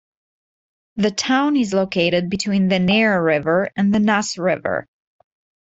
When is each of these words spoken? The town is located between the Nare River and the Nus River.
The 0.95 1.11
town 1.11 1.55
is 1.55 1.75
located 1.75 2.27
between 2.27 2.69
the 2.69 2.79
Nare 2.79 3.21
River 3.21 3.69
and 3.75 3.93
the 3.93 3.99
Nus 3.99 4.35
River. 4.35 4.87